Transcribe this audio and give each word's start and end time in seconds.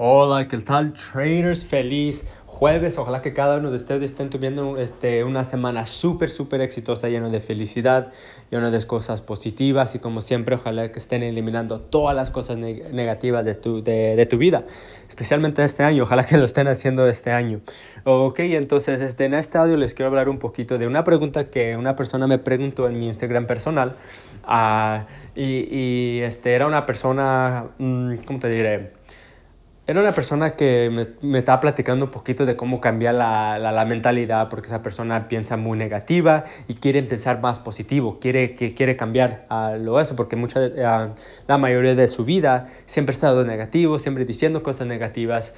Hola, 0.00 0.46
¿qué 0.46 0.58
tal 0.58 0.92
traders? 0.92 1.64
Feliz 1.64 2.24
jueves. 2.46 2.96
Ojalá 2.98 3.20
que 3.20 3.32
cada 3.32 3.56
uno 3.56 3.70
de 3.70 3.74
ustedes 3.74 4.12
estén 4.12 4.30
teniendo 4.30 4.78
este, 4.78 5.24
una 5.24 5.42
semana 5.42 5.86
súper, 5.86 6.30
súper 6.30 6.60
exitosa, 6.60 7.08
lleno 7.08 7.30
de 7.30 7.40
felicidad, 7.40 8.12
lleno 8.48 8.70
de 8.70 8.86
cosas 8.86 9.22
positivas 9.22 9.96
y 9.96 9.98
como 9.98 10.22
siempre, 10.22 10.54
ojalá 10.54 10.92
que 10.92 11.00
estén 11.00 11.24
eliminando 11.24 11.80
todas 11.80 12.14
las 12.14 12.30
cosas 12.30 12.58
negativas 12.58 13.44
de 13.44 13.56
tu, 13.56 13.82
de, 13.82 14.24
tu, 14.30 14.38
vida, 14.38 14.62
especialmente 15.08 15.64
este 15.64 15.82
año. 15.82 16.04
Ojalá 16.04 16.22
que 16.24 16.36
lo 16.36 16.44
estén 16.44 16.68
haciendo 16.68 17.08
este 17.08 17.32
año. 17.32 17.60
Ok, 18.04 18.38
entonces 18.38 19.02
este, 19.02 19.24
en 19.24 19.34
este 19.34 19.58
audio 19.58 19.76
les 19.76 19.94
quiero 19.94 20.10
hablar 20.10 20.28
un 20.28 20.38
poquito 20.38 20.78
de 20.78 20.86
una 20.86 21.02
pregunta 21.02 21.50
que 21.50 21.76
una 21.76 21.96
persona 21.96 22.28
me 22.28 22.38
preguntó 22.38 22.86
en 22.86 23.00
mi 23.00 23.08
Instagram 23.08 23.48
personal. 23.48 23.96
Uh, 24.46 25.02
y, 25.34 25.66
y 25.76 26.20
este, 26.20 26.54
era 26.54 26.68
una 26.68 26.86
persona, 26.86 27.64
mm, 27.78 28.18
¿cómo 28.24 28.38
te 28.38 28.48
diré? 28.48 28.98
Era 29.88 30.02
una 30.02 30.12
persona 30.12 30.50
que 30.50 31.06
me, 31.22 31.38
estaba 31.38 31.60
platicando 31.60 32.04
un 32.04 32.10
poquito 32.10 32.44
de 32.44 32.56
cómo 32.56 32.78
cambiar 32.78 33.14
la, 33.14 33.84
mentalidad, 33.88 34.50
porque 34.50 34.66
esa 34.66 34.82
persona 34.82 35.28
piensa 35.28 35.56
muy 35.56 35.78
negativa 35.78 36.44
y 36.68 36.74
quiere 36.74 37.02
pensar 37.04 37.40
más 37.40 37.58
positivo, 37.58 38.18
quiere, 38.20 38.54
que, 38.54 38.74
quiere 38.74 38.96
cambiar 38.96 39.46
a 39.48 39.76
lo 39.78 39.98
eso, 39.98 40.14
porque 40.14 40.36
mucha, 40.36 40.60
la 40.60 41.58
mayoría 41.58 41.94
de 41.94 42.06
su 42.08 42.26
vida 42.26 42.68
siempre 42.84 43.12
ha 43.12 43.14
estado 43.14 43.46
negativo, 43.46 43.98
siempre 43.98 44.26
diciendo 44.26 44.62
cosas 44.62 44.86
negativas. 44.86 45.54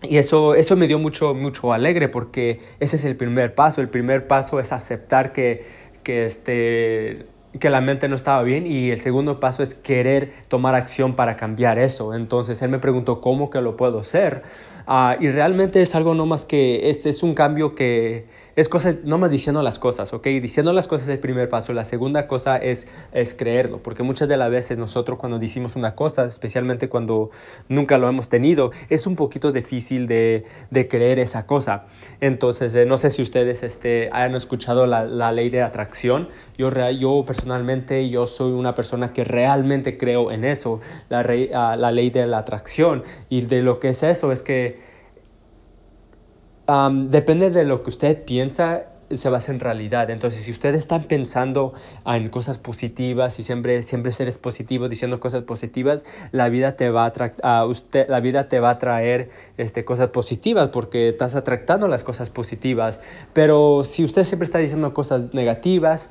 y 0.00 0.16
eso, 0.16 0.54
eso 0.54 0.74
me 0.74 0.86
dio 0.86 0.98
mucho, 0.98 1.34
mucho 1.34 1.74
alegre, 1.74 2.08
porque 2.08 2.60
ese 2.80 2.96
es 2.96 3.04
el 3.04 3.16
primer 3.16 3.54
paso. 3.54 3.82
El 3.82 3.90
primer 3.90 4.26
paso 4.26 4.58
es 4.58 4.72
aceptar 4.72 5.32
que, 5.32 5.66
que 6.02 6.24
este 6.24 7.26
que 7.58 7.70
la 7.70 7.80
mente 7.80 8.08
no 8.08 8.16
estaba 8.16 8.42
bien 8.42 8.66
y 8.66 8.90
el 8.90 9.00
segundo 9.00 9.40
paso 9.40 9.62
es 9.62 9.74
querer 9.74 10.32
tomar 10.48 10.74
acción 10.74 11.16
para 11.16 11.36
cambiar 11.36 11.78
eso. 11.78 12.14
Entonces 12.14 12.60
él 12.62 12.70
me 12.70 12.78
preguntó 12.78 13.20
cómo 13.20 13.50
que 13.50 13.60
lo 13.60 13.76
puedo 13.76 14.00
hacer 14.00 14.42
uh, 14.86 15.20
y 15.20 15.30
realmente 15.30 15.80
es 15.80 15.94
algo 15.94 16.14
no 16.14 16.26
más 16.26 16.44
que 16.44 16.88
es, 16.90 17.06
es 17.06 17.22
un 17.22 17.34
cambio 17.34 17.74
que 17.74 18.26
es 18.58 18.68
cosa, 18.68 18.92
no 19.04 19.18
más 19.18 19.30
diciendo 19.30 19.62
las 19.62 19.78
cosas, 19.78 20.12
¿ok? 20.12 20.26
Diciendo 20.42 20.72
las 20.72 20.88
cosas 20.88 21.06
es 21.06 21.14
el 21.14 21.20
primer 21.20 21.48
paso. 21.48 21.72
La 21.72 21.84
segunda 21.84 22.26
cosa 22.26 22.56
es, 22.56 22.88
es 23.12 23.32
creerlo, 23.32 23.78
porque 23.78 24.02
muchas 24.02 24.26
de 24.26 24.36
las 24.36 24.50
veces 24.50 24.76
nosotros 24.78 25.16
cuando 25.16 25.38
decimos 25.38 25.76
una 25.76 25.94
cosa, 25.94 26.24
especialmente 26.24 26.88
cuando 26.88 27.30
nunca 27.68 27.98
lo 27.98 28.08
hemos 28.08 28.28
tenido, 28.28 28.72
es 28.88 29.06
un 29.06 29.14
poquito 29.14 29.52
difícil 29.52 30.08
de, 30.08 30.44
de 30.70 30.88
creer 30.88 31.20
esa 31.20 31.46
cosa. 31.46 31.84
Entonces, 32.20 32.74
eh, 32.74 32.84
no 32.84 32.98
sé 32.98 33.10
si 33.10 33.22
ustedes 33.22 33.62
este, 33.62 34.10
hayan 34.12 34.34
escuchado 34.34 34.86
la, 34.86 35.04
la 35.04 35.30
ley 35.30 35.50
de 35.50 35.62
atracción. 35.62 36.28
Yo, 36.56 36.72
yo 36.90 37.22
personalmente, 37.24 38.10
yo 38.10 38.26
soy 38.26 38.50
una 38.50 38.74
persona 38.74 39.12
que 39.12 39.22
realmente 39.22 39.96
creo 39.96 40.32
en 40.32 40.44
eso, 40.44 40.80
la, 41.10 41.20
uh, 41.20 41.78
la 41.78 41.92
ley 41.92 42.10
de 42.10 42.26
la 42.26 42.38
atracción. 42.38 43.04
Y 43.28 43.42
de 43.42 43.62
lo 43.62 43.78
que 43.78 43.90
es 43.90 44.02
eso 44.02 44.32
es 44.32 44.42
que 44.42 44.87
depende 47.08 47.50
de 47.50 47.64
lo 47.64 47.82
que 47.82 47.90
usted 47.90 48.24
piensa, 48.24 48.86
se 49.10 49.30
va 49.30 49.36
a 49.36 49.38
hacer 49.38 49.54
en 49.54 49.60
realidad. 49.60 50.10
Entonces, 50.10 50.42
si 50.42 50.50
ustedes 50.50 50.76
están 50.76 51.04
pensando 51.04 51.72
en 52.04 52.28
cosas 52.28 52.58
positivas 52.58 53.38
y 53.38 53.42
siempre, 53.42 53.82
siempre 53.82 54.12
seres 54.12 54.38
positivos, 54.38 54.90
diciendo 54.90 55.18
cosas 55.18 55.44
positivas, 55.44 56.04
la 56.30 56.48
vida 56.48 56.76
te 56.76 56.90
va 56.90 57.12
a, 57.42 57.64
usted, 57.64 58.08
la 58.08 58.20
vida 58.20 58.48
te 58.48 58.60
va 58.60 58.70
a 58.70 58.78
traer 58.78 59.30
este, 59.56 59.84
cosas 59.84 60.10
positivas 60.10 60.68
porque 60.68 61.08
estás 61.08 61.34
atractando 61.34 61.88
las 61.88 62.04
cosas 62.04 62.28
positivas. 62.30 63.00
Pero 63.32 63.84
si 63.84 64.04
usted 64.04 64.24
siempre 64.24 64.44
está 64.44 64.58
diciendo 64.58 64.92
cosas 64.92 65.32
negativas, 65.32 66.10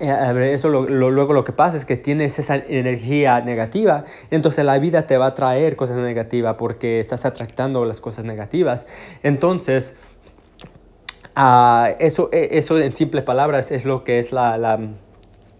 eh, 0.00 0.50
eso 0.52 0.68
luego 0.68 1.32
lo 1.32 1.44
que 1.44 1.52
pasa 1.52 1.76
es 1.76 1.84
que 1.84 1.96
tienes 1.96 2.38
esa 2.38 2.56
energía 2.56 3.40
negativa, 3.40 4.04
entonces 4.30 4.64
la 4.64 4.78
vida 4.78 5.06
te 5.06 5.16
va 5.16 5.26
a 5.26 5.34
traer 5.34 5.76
cosas 5.76 5.96
negativas 5.98 6.56
porque 6.58 7.00
estás 7.00 7.24
atractando 7.24 7.84
las 7.84 8.00
cosas 8.00 8.24
negativas. 8.24 8.86
Entonces, 9.22 9.96
uh, 11.36 11.94
eso, 11.98 12.28
e, 12.32 12.58
eso 12.58 12.78
en 12.78 12.92
simples 12.92 13.24
palabras 13.24 13.70
es 13.70 13.84
lo 13.84 14.04
que 14.04 14.18
es 14.18 14.32
la, 14.32 14.58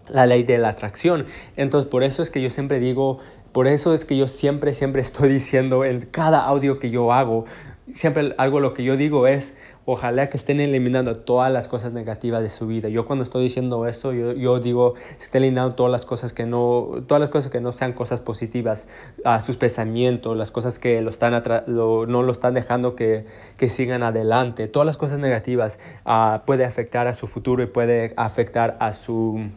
la 0.09 0.25
ley 0.25 0.43
de 0.43 0.57
la 0.57 0.69
atracción. 0.69 1.25
Entonces, 1.55 1.89
por 1.89 2.03
eso 2.03 2.21
es 2.21 2.29
que 2.29 2.41
yo 2.41 2.49
siempre 2.49 2.79
digo, 2.79 3.19
por 3.51 3.67
eso 3.67 3.93
es 3.93 4.05
que 4.05 4.17
yo 4.17 4.27
siempre, 4.27 4.73
siempre 4.73 5.01
estoy 5.03 5.29
diciendo 5.29 5.85
en 5.85 6.01
cada 6.01 6.43
audio 6.45 6.79
que 6.79 6.89
yo 6.89 7.13
hago, 7.13 7.45
siempre 7.93 8.33
algo 8.37 8.59
lo 8.59 8.73
que 8.73 8.83
yo 8.83 8.97
digo 8.97 9.27
es, 9.27 9.55
Ojalá 9.85 10.29
que 10.29 10.37
estén 10.37 10.61
eliminando 10.61 11.13
todas 11.13 11.51
las 11.51 11.67
cosas 11.67 11.91
negativas 11.91 12.41
de 12.41 12.47
su 12.47 12.67
vida. 12.67 12.87
Yo 12.87 13.05
cuando 13.05 13.23
estoy 13.23 13.43
diciendo 13.43 13.85
eso, 13.85 14.13
yo, 14.13 14.31
yo 14.31 14.61
digo, 14.61 14.93
estén 15.19 15.43
eliminando 15.43 15.75
todas 15.75 15.91
las 15.91 16.05
cosas 16.05 16.31
que 16.31 16.45
no, 16.45 17.03
todas 17.05 17.19
las 17.19 17.29
cosas 17.29 17.51
que 17.51 17.59
no 17.59 17.73
sean 17.73 17.91
cosas 17.91 18.21
positivas, 18.21 18.87
a 19.25 19.41
sus 19.41 19.57
pensamientos, 19.57 20.37
las 20.37 20.51
cosas 20.51 20.79
que 20.79 21.01
lo 21.01 21.09
están 21.09 21.33
lo, 21.67 22.05
no 22.05 22.23
lo 22.23 22.31
están 22.31 22.53
dejando 22.53 22.95
que, 22.95 23.25
que, 23.57 23.67
sigan 23.67 24.03
adelante. 24.03 24.69
Todas 24.69 24.85
las 24.85 24.95
cosas 24.95 25.19
negativas 25.19 25.79
uh, 26.05 26.45
puede 26.45 26.63
afectar 26.63 27.07
a 27.07 27.13
su 27.13 27.27
futuro 27.27 27.61
y 27.61 27.65
puede 27.65 28.13
afectar 28.15 28.77
a 28.79 28.93
su, 28.93 29.49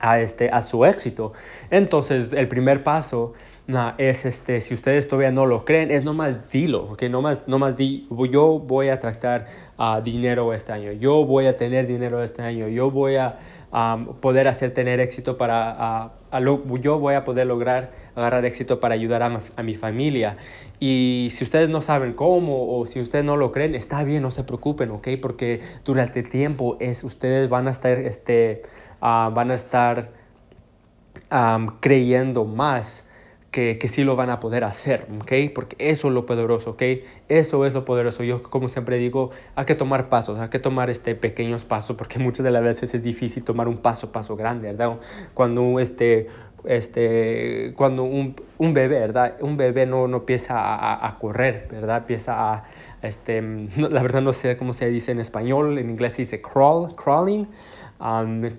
a, 0.00 0.20
este, 0.20 0.48
a 0.50 0.62
su 0.62 0.86
éxito. 0.86 1.34
Entonces, 1.70 2.32
el 2.32 2.48
primer 2.48 2.82
paso 2.82 3.34
no, 3.68 3.92
es 3.98 4.24
este, 4.24 4.62
si 4.62 4.72
ustedes 4.72 5.08
todavía 5.08 5.30
no 5.30 5.44
lo 5.44 5.66
creen, 5.66 5.90
es 5.90 6.02
nomás 6.02 6.50
dilo, 6.50 6.84
¿ok? 6.92 7.02
Nomás, 7.02 7.46
nomás 7.46 7.76
di, 7.76 8.08
yo 8.30 8.58
voy 8.58 8.88
a 8.88 8.98
tratar 8.98 9.46
uh, 9.78 10.00
dinero 10.00 10.54
este 10.54 10.72
año, 10.72 10.92
yo 10.92 11.26
voy 11.26 11.46
a 11.46 11.58
tener 11.58 11.86
dinero 11.86 12.22
este 12.22 12.40
año, 12.40 12.68
yo 12.68 12.90
voy 12.90 13.16
a 13.16 13.38
poder 14.22 14.48
hacer 14.48 14.72
tener 14.72 15.00
éxito 15.00 15.36
para, 15.36 16.10
uh, 16.30 16.34
a 16.34 16.40
lo, 16.40 16.78
yo 16.78 16.98
voy 16.98 17.12
a 17.12 17.26
poder 17.26 17.46
lograr 17.46 17.90
agarrar 18.16 18.46
éxito 18.46 18.80
para 18.80 18.94
ayudar 18.94 19.22
a, 19.22 19.40
a, 19.56 19.62
mi 19.62 19.74
familia. 19.74 20.38
Y 20.80 21.28
si 21.32 21.44
ustedes 21.44 21.68
no 21.68 21.82
saben 21.82 22.14
cómo 22.14 22.78
o 22.78 22.86
si 22.86 23.00
ustedes 23.00 23.26
no 23.26 23.36
lo 23.36 23.52
creen, 23.52 23.74
está 23.74 24.02
bien, 24.02 24.22
no 24.22 24.30
se 24.30 24.44
preocupen, 24.44 24.90
¿ok? 24.92 25.08
Porque 25.20 25.60
durante 25.84 26.22
tiempo 26.22 26.78
es, 26.80 27.04
ustedes 27.04 27.50
van 27.50 27.68
a 27.68 27.70
estar, 27.72 27.98
este, 27.98 28.62
uh, 29.02 29.30
van 29.30 29.50
a 29.50 29.54
estar 29.54 30.08
creyendo 31.80 32.46
más 32.46 33.07
que, 33.50 33.78
que, 33.78 33.88
sí 33.88 34.04
lo 34.04 34.14
van 34.16 34.30
a 34.30 34.40
poder 34.40 34.64
hacer, 34.64 35.06
¿ok? 35.20 35.32
Porque 35.54 35.76
eso 35.78 36.08
es 36.08 36.14
lo 36.14 36.26
poderoso, 36.26 36.70
¿ok? 36.70 36.82
Eso 37.28 37.64
es 37.64 37.72
lo 37.72 37.84
poderoso. 37.84 38.22
Yo 38.22 38.42
como 38.42 38.68
siempre 38.68 38.98
digo, 38.98 39.30
hay 39.54 39.64
que 39.64 39.74
tomar 39.74 40.08
pasos, 40.08 40.38
hay 40.38 40.50
que 40.50 40.58
tomar 40.58 40.90
este, 40.90 41.14
pequeños 41.14 41.64
pasos, 41.64 41.96
porque 41.96 42.18
muchas 42.18 42.44
de 42.44 42.50
las 42.50 42.62
veces 42.62 42.94
es 42.94 43.02
difícil 43.02 43.44
tomar 43.44 43.68
un 43.68 43.78
paso, 43.78 44.12
paso 44.12 44.36
grande, 44.36 44.68
¿verdad? 44.68 44.98
Cuando, 45.34 45.80
este, 45.80 46.28
este, 46.64 47.72
cuando 47.76 48.04
un, 48.04 48.36
un 48.58 48.74
bebé, 48.74 49.00
¿verdad? 49.00 49.36
Un 49.40 49.56
bebé 49.56 49.86
no, 49.86 50.08
no 50.08 50.18
empieza 50.18 50.58
a, 50.60 51.06
a, 51.06 51.18
correr, 51.18 51.68
¿verdad? 51.70 51.98
Empieza 51.98 52.52
a, 52.52 52.64
este, 53.02 53.40
la 53.76 54.02
verdad 54.02 54.20
no 54.20 54.32
sé 54.32 54.56
cómo 54.58 54.74
se 54.74 54.88
dice 54.90 55.12
en 55.12 55.20
español, 55.20 55.78
en 55.78 55.88
inglés 55.90 56.14
se 56.14 56.22
dice 56.22 56.42
crawl, 56.42 56.94
crawling. 56.96 57.48
Um, 58.00 58.50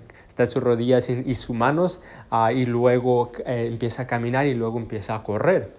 sus 0.46 0.62
rodillas 0.62 1.08
y, 1.10 1.34
sus 1.34 1.54
manos 1.54 2.00
uh, 2.30 2.50
y 2.50 2.66
luego 2.66 3.32
eh, 3.46 3.66
empieza 3.70 4.02
a 4.02 4.06
caminar 4.06 4.46
y 4.46 4.54
luego 4.54 4.78
empieza 4.78 5.14
a 5.14 5.22
correr. 5.22 5.72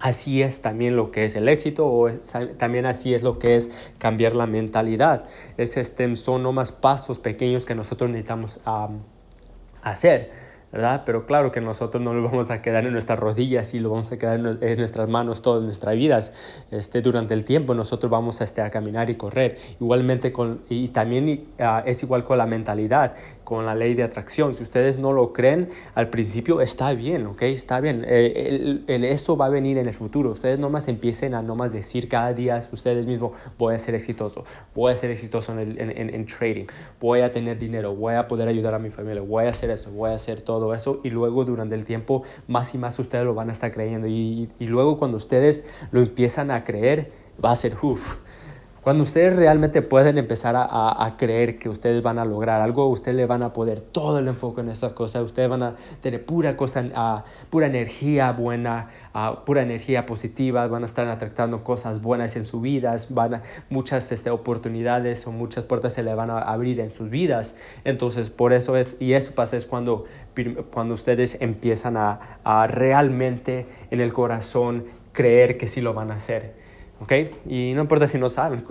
Así 0.00 0.40
es 0.40 0.62
también 0.62 0.96
lo 0.96 1.10
que 1.10 1.26
es 1.26 1.34
el 1.34 1.46
éxito 1.46 1.86
o 1.86 2.10
también 2.56 2.86
así 2.86 3.12
es 3.12 3.22
lo 3.22 3.38
que 3.38 3.56
es 3.56 3.70
cambiar 3.98 4.34
la 4.34 4.46
mentalidad. 4.46 5.26
Es 5.58 5.76
este, 5.76 6.16
son 6.16 6.42
nomás 6.42 6.72
pasos 6.72 7.18
pequeños 7.18 7.66
que 7.66 7.74
nosotros 7.74 8.08
necesitamos 8.08 8.60
um, 8.66 9.00
hacer. 9.82 10.49
¿Verdad? 10.72 11.02
Pero 11.04 11.26
claro 11.26 11.50
que 11.50 11.60
nosotros 11.60 12.02
no 12.02 12.14
lo 12.14 12.22
vamos 12.22 12.50
a 12.50 12.62
quedar 12.62 12.86
en 12.86 12.92
nuestras 12.92 13.18
rodillas 13.18 13.74
y 13.74 13.80
lo 13.80 13.90
vamos 13.90 14.12
a 14.12 14.18
quedar 14.18 14.38
en, 14.38 14.78
nuestras 14.78 15.08
manos 15.08 15.42
todas 15.42 15.62
nuestras 15.62 15.96
vidas. 15.96 16.32
Este, 16.70 17.02
durante 17.02 17.34
el 17.34 17.44
tiempo 17.44 17.74
nosotros 17.74 18.10
vamos 18.10 18.40
este, 18.40 18.62
a 18.62 18.70
caminar 18.70 19.10
y 19.10 19.16
correr. 19.16 19.58
Igualmente 19.80 20.32
con, 20.32 20.60
y 20.68 20.88
también 20.88 21.48
uh, 21.58 21.84
es 21.84 22.02
igual 22.02 22.24
con 22.24 22.38
la 22.38 22.46
mentalidad, 22.46 23.14
con 23.44 23.66
la 23.66 23.74
ley 23.74 23.94
de 23.94 24.04
atracción. 24.04 24.54
Si 24.54 24.62
ustedes 24.62 24.98
no 24.98 25.12
lo 25.12 25.32
creen, 25.32 25.70
al 25.94 26.08
principio 26.08 26.60
está 26.60 26.92
bien, 26.94 27.26
¿ok? 27.26 27.42
Está 27.42 27.80
bien. 27.80 28.04
Eh, 28.06 28.32
el, 28.46 28.84
el, 28.86 29.04
eso 29.04 29.36
va 29.36 29.46
a 29.46 29.50
venir 29.50 29.78
en 29.78 29.88
el 29.88 29.94
futuro. 29.94 30.30
Ustedes 30.30 30.58
nomás 30.58 30.86
empiecen 30.86 31.34
a 31.34 31.42
nomás 31.42 31.72
decir 31.72 32.08
cada 32.08 32.32
día 32.32 32.64
ustedes 32.72 33.06
mismos, 33.06 33.32
voy 33.58 33.74
a 33.74 33.78
ser 33.78 33.94
exitoso, 33.94 34.44
voy 34.74 34.92
a 34.92 34.96
ser 34.96 35.10
exitoso 35.10 35.52
en, 35.52 35.58
el, 35.58 35.80
en, 35.80 36.14
en 36.14 36.26
trading, 36.26 36.66
voy 37.00 37.20
a 37.20 37.32
tener 37.32 37.58
dinero, 37.58 37.94
voy 37.94 38.14
a 38.14 38.28
poder 38.28 38.48
ayudar 38.48 38.74
a 38.74 38.78
mi 38.78 38.90
familia, 38.90 39.22
voy 39.22 39.46
a 39.46 39.50
hacer 39.50 39.70
eso, 39.70 39.90
voy 39.90 40.10
a 40.10 40.14
hacer 40.14 40.42
todo 40.42 40.59
todo 40.60 40.74
eso 40.74 41.00
y 41.02 41.10
luego 41.10 41.44
durante 41.44 41.74
el 41.74 41.84
tiempo 41.84 42.22
más 42.46 42.74
y 42.74 42.78
más 42.78 42.98
ustedes 42.98 43.24
lo 43.24 43.34
van 43.34 43.50
a 43.50 43.52
estar 43.52 43.72
creyendo. 43.72 44.06
Y, 44.06 44.48
y 44.58 44.66
luego 44.66 44.98
cuando 44.98 45.16
ustedes 45.16 45.66
lo 45.90 46.00
empiezan 46.00 46.50
a 46.50 46.64
creer 46.64 47.12
va 47.42 47.52
a 47.52 47.56
ser 47.56 47.76
uff 47.82 48.16
Cuando 48.82 49.02
ustedes 49.02 49.36
realmente 49.36 49.82
pueden 49.82 50.16
empezar 50.16 50.54
a, 50.56 51.14
creer 51.18 51.58
que 51.58 51.68
ustedes 51.68 52.02
van 52.02 52.18
a 52.18 52.24
lograr 52.24 52.62
algo, 52.62 52.88
ustedes 52.88 53.14
le 53.14 53.26
van 53.26 53.42
a 53.42 53.52
poder 53.52 53.82
todo 53.82 54.18
el 54.18 54.26
enfoque 54.26 54.62
en 54.62 54.70
esa 54.70 54.94
cosa, 54.94 55.22
ustedes 55.22 55.50
van 55.50 55.62
a 55.62 55.74
tener 56.00 56.24
pura 56.24 56.56
cosa, 56.56 56.80
uh, 56.80 57.50
pura 57.50 57.66
energía 57.66 58.32
buena, 58.32 58.88
uh, 59.14 59.44
pura 59.44 59.60
energía 59.60 60.06
positiva, 60.06 60.66
van 60.66 60.84
a 60.84 60.86
estar 60.86 61.06
atractando 61.08 61.62
cosas 61.62 62.00
buenas 62.00 62.36
en 62.36 62.46
sus 62.46 62.62
vidas, 62.62 63.12
van 63.12 63.34
a, 63.34 63.42
muchas 63.68 64.10
este, 64.12 64.30
oportunidades 64.30 65.26
o 65.26 65.30
muchas 65.30 65.64
puertas 65.64 65.92
se 65.92 66.02
le 66.02 66.14
van 66.14 66.30
a 66.30 66.38
abrir 66.38 66.80
en 66.80 66.90
sus 66.90 67.10
vidas. 67.10 67.56
Entonces, 67.84 68.30
por 68.30 68.54
eso 68.54 68.78
es, 68.78 68.96
y 68.98 69.12
eso 69.12 69.34
pasa 69.34 69.58
es 69.58 69.66
cuando, 69.66 70.06
cuando 70.72 70.94
ustedes 70.94 71.36
empiezan 71.40 71.98
a, 71.98 72.38
a 72.44 72.66
realmente 72.66 73.66
en 73.90 74.00
el 74.00 74.14
corazón 74.14 74.86
creer 75.12 75.58
que 75.58 75.68
sí 75.68 75.82
lo 75.82 75.92
van 75.92 76.10
a 76.12 76.14
hacer. 76.14 76.69
¿Ok? 77.00 77.12
Y 77.46 77.72
no 77.74 77.82
importa 77.82 78.06
si 78.06 78.18
no 78.18 78.28
saben 78.28 78.62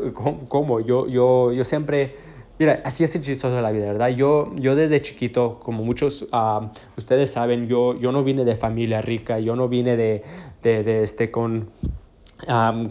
cómo, 0.47 0.79
Yo, 0.79 1.07
yo, 1.07 1.51
yo 1.51 1.65
siempre, 1.65 2.15
mira, 2.57 2.81
así 2.85 3.03
es 3.03 3.15
el 3.15 3.21
chistoso 3.21 3.55
de 3.55 3.61
la 3.61 3.71
vida, 3.71 3.85
¿verdad? 3.85 4.09
Yo, 4.09 4.53
yo 4.55 4.75
desde 4.75 5.01
chiquito, 5.01 5.59
como 5.59 5.83
muchos 5.83 6.23
uh, 6.31 6.69
ustedes 6.97 7.31
saben, 7.31 7.67
yo, 7.67 7.99
yo 7.99 8.11
no 8.11 8.23
vine 8.23 8.45
de 8.45 8.55
familia 8.55 9.01
rica, 9.01 9.39
yo 9.39 9.55
no 9.55 9.67
vine 9.67 9.97
de, 9.97 10.23
de, 10.63 10.83
de 10.83 11.03
este, 11.03 11.31
con 11.31 11.69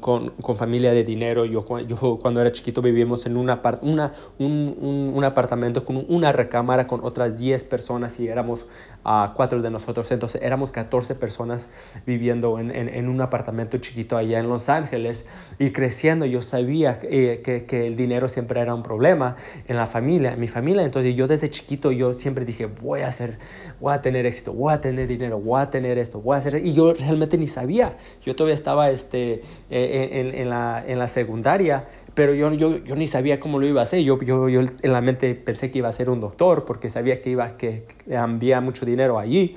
con, 0.00 0.30
con, 0.30 0.56
familia 0.56 0.92
de 0.92 1.04
dinero. 1.04 1.44
Yo, 1.44 1.64
yo 1.80 2.18
cuando 2.20 2.40
era 2.40 2.52
chiquito 2.52 2.82
vivíamos 2.82 3.24
en 3.26 3.36
una, 3.36 3.60
una, 3.82 4.12
un, 4.38 5.12
un, 5.14 5.24
apartamento 5.24 5.84
con 5.84 6.04
una 6.08 6.32
recámara 6.32 6.86
con 6.86 7.02
otras 7.02 7.38
10 7.38 7.64
personas 7.64 8.20
y 8.20 8.28
éramos 8.28 8.66
uh, 9.04 9.32
cuatro 9.34 9.62
de 9.62 9.70
nosotros. 9.70 10.10
Entonces 10.10 10.42
éramos 10.42 10.72
14 10.72 11.14
personas 11.14 11.68
viviendo 12.06 12.58
en, 12.58 12.70
en, 12.70 12.88
en, 12.88 13.08
un 13.08 13.20
apartamento 13.20 13.78
chiquito 13.78 14.16
allá 14.16 14.38
en 14.38 14.48
Los 14.48 14.68
Ángeles 14.68 15.26
y 15.58 15.70
creciendo. 15.70 16.26
Yo 16.26 16.42
sabía 16.42 17.00
que, 17.00 17.40
que, 17.42 17.64
que, 17.64 17.86
el 17.86 17.96
dinero 17.96 18.28
siempre 18.28 18.60
era 18.60 18.74
un 18.74 18.82
problema 18.82 19.36
en 19.66 19.76
la 19.76 19.86
familia, 19.86 20.32
en 20.32 20.40
mi 20.40 20.48
familia. 20.48 20.82
Entonces 20.82 21.14
yo 21.16 21.26
desde 21.26 21.50
chiquito 21.50 21.92
yo 21.92 22.14
siempre 22.14 22.44
dije, 22.44 22.66
voy 22.66 23.00
a 23.00 23.08
hacer, 23.08 23.38
voy 23.80 23.94
a 23.94 24.02
tener 24.02 24.26
éxito, 24.26 24.52
voy 24.52 24.72
a 24.72 24.80
tener 24.80 25.08
dinero, 25.08 25.38
voy 25.38 25.60
a 25.60 25.70
tener 25.70 25.98
esto, 25.98 26.20
voy 26.20 26.36
a 26.36 26.38
hacer... 26.38 26.64
Y 26.64 26.72
yo 26.72 26.94
realmente 26.94 27.36
ni 27.38 27.46
sabía. 27.46 27.96
Yo 28.24 28.36
todavía 28.36 28.54
estaba 28.54 28.90
este, 28.90 29.42
eh, 29.70 30.32
en, 30.36 30.50
la, 30.50 30.84
en, 30.86 30.98
la, 30.98 31.08
secundaria, 31.08 31.86
pero 32.14 32.34
yo, 32.34 32.52
yo, 32.52 32.78
yo, 32.84 32.96
ni 32.96 33.06
sabía 33.06 33.40
cómo 33.40 33.58
lo 33.58 33.66
iba 33.66 33.80
a 33.80 33.84
hacer. 33.84 34.00
Yo, 34.02 34.20
yo, 34.22 34.48
yo, 34.48 34.60
en 34.60 34.92
la 34.92 35.00
mente 35.00 35.34
pensé 35.34 35.70
que 35.70 35.78
iba 35.78 35.88
a 35.88 35.92
ser 35.92 36.10
un 36.10 36.20
doctor 36.20 36.64
porque 36.64 36.90
sabía 36.90 37.20
que, 37.20 37.30
iba, 37.30 37.56
que, 37.56 37.84
había 38.16 38.60
mucho 38.60 38.86
dinero 38.86 39.18
allí. 39.18 39.56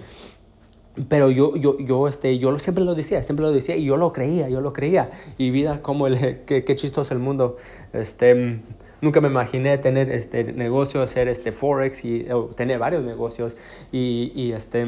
Pero 1.07 1.31
yo, 1.31 1.55
yo, 1.55 1.77
yo, 1.77 2.07
este, 2.07 2.37
yo 2.37 2.57
siempre 2.59 2.83
lo 2.83 2.95
decía, 2.95 3.23
siempre 3.23 3.45
lo 3.45 3.51
decía 3.51 3.75
y 3.77 3.85
yo 3.85 3.97
lo 3.97 4.11
creía, 4.11 4.49
yo 4.49 4.61
lo 4.61 4.73
creía. 4.73 5.09
Y 5.37 5.51
vida, 5.51 5.81
como 5.81 6.07
el, 6.07 6.41
qué, 6.45 6.63
qué 6.63 6.75
chistoso 6.75 7.13
el 7.13 7.19
mundo. 7.19 7.57
Este, 7.93 8.59
nunca 9.01 9.19
me 9.19 9.27
imaginé 9.27 9.77
tener 9.77 10.11
este 10.11 10.43
negocio, 10.43 11.01
hacer 11.01 11.27
este 11.27 11.51
forex 11.51 12.05
y 12.05 12.27
tener 12.55 12.79
varios 12.79 13.03
negocios 13.03 13.57
y, 13.91 14.31
y 14.35 14.53
este 14.53 14.85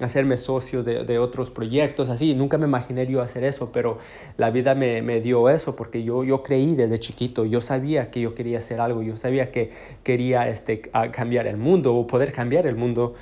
hacerme 0.00 0.38
socios 0.38 0.86
de, 0.86 1.04
de, 1.04 1.18
otros 1.18 1.50
proyectos, 1.50 2.08
así. 2.08 2.34
Nunca 2.34 2.56
me 2.56 2.66
imaginé 2.66 3.06
yo 3.06 3.20
hacer 3.20 3.44
eso, 3.44 3.70
pero 3.70 3.98
la 4.38 4.50
vida 4.50 4.74
me, 4.74 5.02
me, 5.02 5.20
dio 5.20 5.50
eso 5.50 5.76
porque 5.76 6.02
yo, 6.02 6.24
yo 6.24 6.42
creí 6.42 6.74
desde 6.74 6.98
chiquito, 6.98 7.44
yo 7.44 7.60
sabía 7.60 8.10
que 8.10 8.20
yo 8.22 8.34
quería 8.34 8.58
hacer 8.58 8.80
algo, 8.80 9.02
yo 9.02 9.18
sabía 9.18 9.52
que 9.52 9.72
quería 10.02 10.48
este, 10.48 10.80
cambiar 11.12 11.46
el 11.46 11.58
mundo 11.58 11.94
o 11.94 12.06
poder 12.06 12.32
cambiar 12.32 12.66
el 12.66 12.76
mundo. 12.76 13.14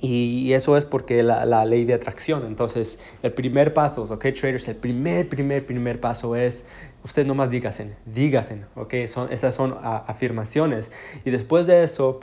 Y 0.00 0.52
eso 0.54 0.76
es 0.76 0.84
porque 0.84 1.22
la, 1.22 1.44
la, 1.44 1.64
ley 1.64 1.84
de 1.84 1.94
atracción. 1.94 2.46
Entonces, 2.46 2.98
el 3.22 3.32
primer 3.32 3.74
paso, 3.74 4.02
ok, 4.04 4.26
traders, 4.38 4.66
el 4.68 4.76
primer, 4.76 5.28
primer, 5.28 5.66
primer 5.66 6.00
paso 6.00 6.36
es, 6.36 6.66
usted 7.04 7.26
nomás 7.26 7.50
dígasen, 7.50 7.94
dígasen, 8.06 8.64
ok, 8.76 8.94
son, 9.06 9.30
esas 9.32 9.54
son 9.54 9.76
afirmaciones. 9.82 10.90
Y 11.24 11.30
después 11.30 11.66
de 11.66 11.84
eso, 11.84 12.20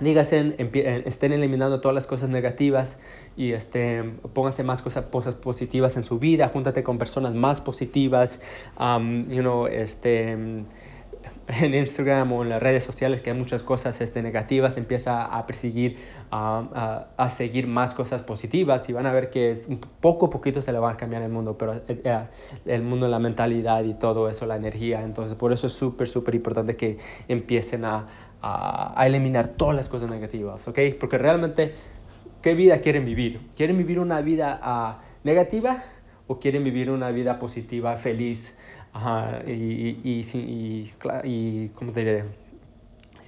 díganse, 0.00 0.54
eh, 0.58 1.02
estén 1.06 1.32
eliminando 1.32 1.80
todas 1.80 1.94
las 1.94 2.06
cosas 2.06 2.28
negativas 2.28 2.98
y 3.36 3.52
este, 3.52 4.02
pónganse 4.34 4.62
más 4.62 4.82
cosas, 4.82 5.06
cosas 5.06 5.34
positivas 5.34 5.96
en 5.96 6.02
su 6.02 6.18
vida, 6.18 6.48
júntate 6.48 6.82
con 6.82 6.98
personas 6.98 7.34
más 7.34 7.60
positivas, 7.60 8.40
you 8.78 9.40
know, 9.40 9.66
este, 9.66 10.36
en 11.48 11.74
Instagram 11.74 12.32
o 12.32 12.42
en 12.42 12.48
las 12.48 12.62
redes 12.62 12.84
sociales 12.84 13.20
que 13.20 13.30
hay 13.30 13.36
muchas 13.36 13.62
cosas 13.62 14.00
este, 14.00 14.22
negativas, 14.22 14.76
empieza 14.76 15.24
a 15.24 15.46
perseguir, 15.46 15.98
a, 16.30 17.06
a, 17.16 17.30
seguir 17.30 17.66
más 17.66 17.94
cosas 17.94 18.22
positivas 18.22 18.88
y 18.88 18.92
van 18.92 19.06
a 19.06 19.12
ver 19.12 19.30
que 19.30 19.50
es, 19.52 19.68
poco 20.00 20.26
a 20.26 20.30
poquito 20.30 20.62
se 20.62 20.72
le 20.72 20.78
va 20.78 20.92
a 20.92 20.96
cambiar 20.96 21.22
el 21.22 21.30
mundo, 21.30 21.58
pero 21.58 21.74
eh, 21.74 21.82
eh, 21.88 22.18
el 22.66 22.82
mundo, 22.82 23.08
la 23.08 23.18
mentalidad 23.18 23.82
y 23.84 23.94
todo 23.94 24.28
eso, 24.28 24.46
la 24.46 24.56
energía, 24.56 25.02
entonces 25.02 25.34
por 25.34 25.52
eso 25.52 25.66
es 25.66 25.72
súper, 25.72 26.08
súper 26.08 26.34
importante 26.34 26.76
que 26.76 26.98
empiecen 27.28 27.84
a 27.84 28.06
a, 28.42 29.06
eliminar 29.06 29.48
todas 29.48 29.76
las 29.76 29.88
cosas 29.88 30.10
negativas, 30.10 30.66
¿ok? 30.66 30.78
Porque 30.98 31.18
realmente, 31.18 31.74
¿qué 32.42 32.54
vida 32.54 32.80
quieren 32.80 33.04
vivir? 33.04 33.40
¿Quieren 33.56 33.76
vivir 33.76 33.98
una 33.98 34.20
vida 34.20 34.58
ah, 34.62 35.00
negativa 35.24 35.84
o 36.30 36.38
quieren 36.38 36.62
vivir 36.62 36.92
una 36.92 37.10
vida 37.10 37.40
positiva, 37.40 37.96
feliz 37.96 38.54
y, 39.48 39.50
y, 39.50 40.24
y, 40.32 40.92
y, 41.24 41.68
¿cómo 41.70 41.90
te 41.90 42.00
diré? 42.04 42.24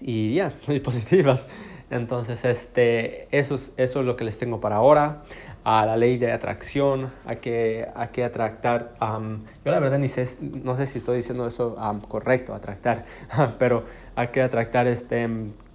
Y 0.01 0.35
ya, 0.35 0.53
positivas. 0.85 1.49
Entonces, 1.91 2.45
este, 2.45 3.27
eso, 3.37 3.57
es, 3.57 3.73
eso 3.77 4.01
es 4.01 4.07
lo 4.07 4.15
que 4.15 4.23
les 4.23 4.39
tengo 4.39 4.61
para 4.61 4.77
ahora. 4.77 5.25
A 5.65 5.85
la 5.85 5.97
ley 5.97 6.17
de 6.17 6.31
atracción, 6.31 7.11
a 7.27 7.35
que, 7.35 7.89
a 7.93 8.13
que 8.13 8.23
atractar. 8.23 8.95
yo 9.01 9.71
la 9.73 9.81
verdad 9.81 9.99
ni 9.99 10.09
sé, 10.09 10.29
no 10.41 10.77
sé 10.77 10.87
si 10.87 10.99
estoy 10.99 11.17
diciendo 11.17 11.45
eso 11.49 11.77
correcto, 12.09 12.55
atractar, 12.55 13.05
pero 13.59 13.85
hay 14.15 14.29
que 14.29 14.43
atractar 14.43 14.87
este, 14.87 15.29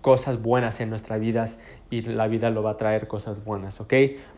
cosas 0.07 0.41
buenas 0.41 0.79
en 0.79 0.89
nuestras 0.89 1.19
vidas 1.19 1.59
y 1.89 1.99
la 2.01 2.29
vida 2.29 2.49
lo 2.49 2.63
va 2.63 2.71
a 2.71 2.77
traer 2.77 3.09
cosas 3.09 3.43
buenas, 3.43 3.81
¿ok? 3.81 3.93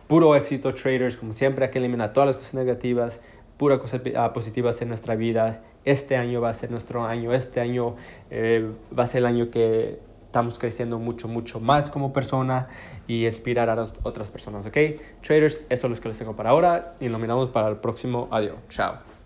Puro 0.08 0.36
éxito, 0.36 0.74
traders, 0.74 1.16
como 1.16 1.32
siempre, 1.32 1.66
hay 1.66 1.70
que 1.70 1.78
eliminar 1.78 2.12
todas 2.12 2.26
las 2.26 2.38
cosas 2.38 2.56
negativas, 2.56 3.22
pura 3.58 3.78
cosas 3.78 4.02
ah, 4.16 4.34
positivas 4.34 4.82
en 4.82 4.88
nuestra 4.88 5.14
vida. 5.16 5.62
Este 5.86 6.18
año 6.18 6.42
va 6.42 6.50
a 6.50 6.56
ser 6.56 6.72
nuestro 6.72 7.06
año, 7.06 7.36
este 7.36 7.62
año 7.62 7.98
eh, 8.32 8.68
va 8.98 9.04
a 9.04 9.06
ser 9.06 9.20
el 9.20 9.28
año 9.28 9.52
que 9.52 10.00
estamos 10.26 10.58
creciendo 10.58 10.98
mucho, 10.98 11.28
mucho 11.28 11.60
más 11.60 11.92
como 11.92 12.14
persona 12.14 12.68
y 13.06 13.28
inspirar 13.28 13.70
a 13.70 13.92
otras 14.02 14.32
personas, 14.32 14.66
¿ok? 14.66 14.78
Traders, 15.22 15.62
eso 15.70 15.86
es 15.86 15.98
lo 15.98 16.02
que 16.02 16.08
les 16.08 16.18
tengo 16.18 16.36
para 16.36 16.50
ahora 16.50 16.96
y 17.00 17.10
lo 17.10 17.20
miramos 17.20 17.50
para 17.50 17.68
el 17.70 17.78
próximo. 17.78 18.28
Adiós, 18.32 18.56
chao. 18.70 19.19